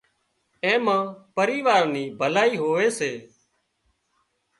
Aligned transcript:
اين 0.65 0.79
مان 0.85 1.03
پريوار 1.35 1.83
نِي 1.93 2.03
ڀلائي 2.19 2.53
هوئي 2.61 2.89
سي 2.97 3.11